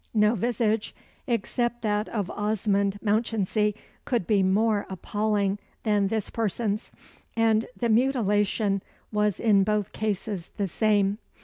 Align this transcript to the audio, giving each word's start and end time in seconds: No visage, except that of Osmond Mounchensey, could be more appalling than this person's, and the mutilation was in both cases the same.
No 0.15 0.33
visage, 0.33 0.95
except 1.27 1.83
that 1.83 2.09
of 2.09 2.31
Osmond 2.31 2.97
Mounchensey, 3.03 3.75
could 4.03 4.25
be 4.25 4.41
more 4.41 4.87
appalling 4.89 5.59
than 5.83 6.07
this 6.07 6.31
person's, 6.31 6.89
and 7.37 7.67
the 7.77 7.87
mutilation 7.87 8.81
was 9.11 9.39
in 9.39 9.63
both 9.63 9.91
cases 9.93 10.49
the 10.57 10.67
same. 10.67 11.19